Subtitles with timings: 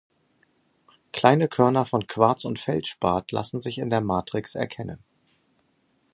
[1.13, 5.03] Kleine Körner von Quarz und Feldspat lassen sich in der Matrix erkennen.